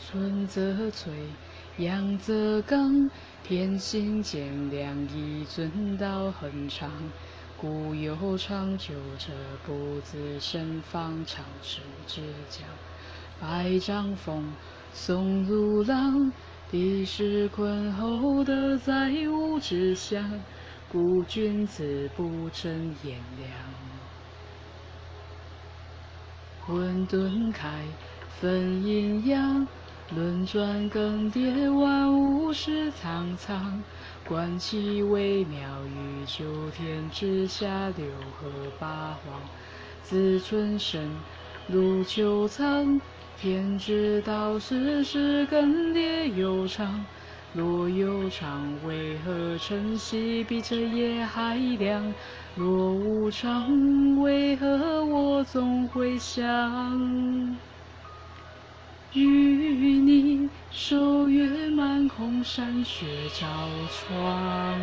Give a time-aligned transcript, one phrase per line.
[0.00, 0.10] 凉。
[0.10, 1.12] 春则催，
[1.76, 3.08] 阳则刚，
[3.44, 6.90] 天行健，良医遵道恒长。
[7.56, 9.32] 故有长久者，
[9.64, 12.66] 不自胜方，长世之将。
[13.38, 14.52] 百丈峰，
[14.92, 16.32] 松如浪，
[16.70, 20.40] 地势宽厚，德在物之乡。
[20.90, 23.52] 故君子不争炎凉。
[26.66, 27.84] 混沌开，
[28.40, 29.68] 分阴阳，
[30.12, 33.80] 轮转更迭，万物是苍苍。
[34.26, 38.06] 观其微妙，于九天之下，六
[38.40, 39.40] 合八荒。
[40.02, 41.08] 自春生，
[41.68, 43.00] 入秋藏。
[43.40, 47.04] 天之道，世事更迭悠长。
[47.52, 52.12] 若有常，为何晨曦比这夜还亮？
[52.56, 57.56] 若无常，为何我总会想？
[59.12, 64.78] 与你守月，满空山雪照窗。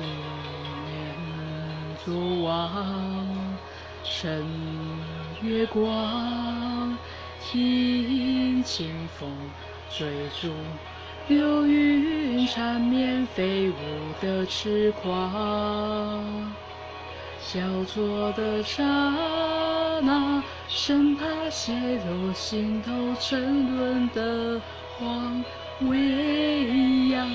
[0.00, 1.14] 一念
[2.04, 3.56] 作望，
[4.02, 4.44] 趁
[5.40, 6.98] 月光，
[7.40, 9.30] 听清风
[9.90, 10.52] 追逐，
[11.28, 13.74] 流云缠绵，飞舞
[14.20, 16.52] 的痴狂。
[17.52, 18.82] 交错的刹
[20.02, 21.72] 那，生怕泄
[22.08, 24.60] 露心头沉沦的
[24.98, 25.44] 慌
[25.82, 27.30] 未央。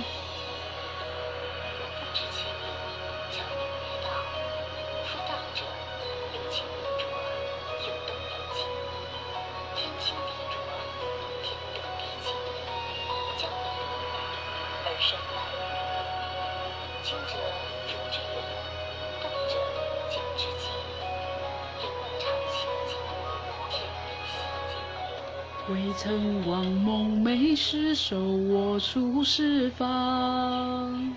[15.00, 17.32] 而山外有静者
[17.88, 18.36] 如之远，
[19.22, 19.56] 动者
[20.10, 20.68] 静之近。
[21.80, 22.22] 人漫长
[22.52, 22.92] 清静，
[23.70, 24.30] 天地息
[24.68, 25.72] 静。
[25.74, 26.04] 未曾
[26.50, 31.16] 忘梦寐，时手握出释放。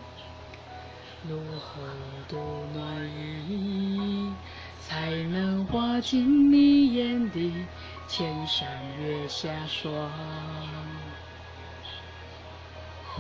[1.28, 1.82] 如何
[2.28, 2.38] 度
[2.72, 3.04] 暖
[3.48, 4.32] 意，
[4.80, 7.66] 才能化进你眼底
[8.06, 8.68] 千山
[9.00, 9.92] 月下霜？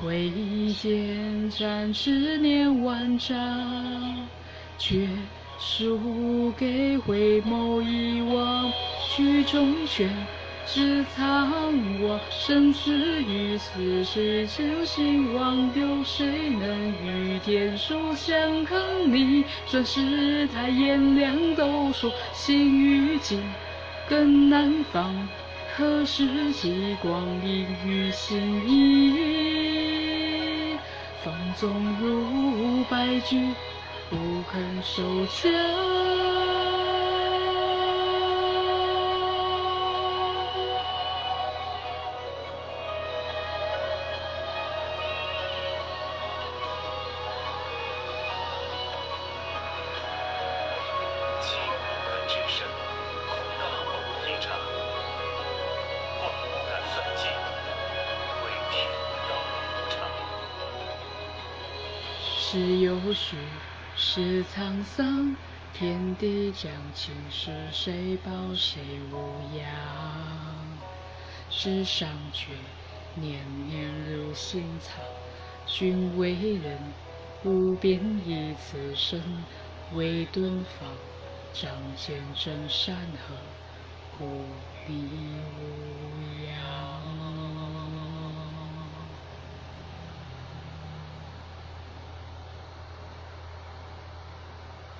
[0.00, 0.30] 挥
[0.72, 3.36] 剑斩执念万丈，
[4.78, 5.08] 却
[5.58, 8.72] 输给回眸一望，
[9.10, 10.08] 曲中玄。
[10.64, 11.50] 只藏
[12.00, 12.92] 我生死
[13.24, 18.80] 与此世间，兴亡有谁能与天数相抗？
[19.12, 23.42] 你转世太炎凉，都说心与境
[24.08, 25.28] 更难防。
[25.76, 29.81] 何时极光阴与心意？
[31.24, 33.54] 放纵如白驹，
[34.10, 35.91] 不肯收缰。
[62.52, 63.38] 时有序，
[63.96, 65.34] 是沧桑，
[65.72, 69.64] 天地将倾，是谁保谁无恙？
[71.48, 72.48] 世上绝
[73.14, 75.00] 年年如新草，
[75.66, 76.78] 君为人，
[77.42, 79.22] 无边以此身
[79.94, 80.90] 为敦芳，
[81.54, 82.94] 仗剑镇山
[83.26, 83.34] 河，
[84.18, 84.26] 故
[84.86, 86.31] 里无恙。